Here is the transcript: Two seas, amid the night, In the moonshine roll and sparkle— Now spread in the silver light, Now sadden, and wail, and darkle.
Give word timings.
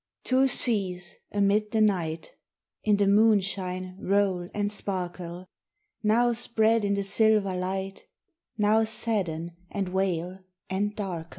Two 0.23 0.47
seas, 0.47 1.17
amid 1.31 1.69
the 1.69 1.79
night, 1.79 2.31
In 2.83 2.97
the 2.97 3.05
moonshine 3.05 3.99
roll 4.01 4.49
and 4.51 4.71
sparkle— 4.71 5.45
Now 6.03 6.33
spread 6.33 6.83
in 6.83 6.95
the 6.95 7.03
silver 7.03 7.53
light, 7.55 8.07
Now 8.57 8.83
sadden, 8.83 9.51
and 9.69 9.89
wail, 9.89 10.39
and 10.71 10.95
darkle. 10.95 11.29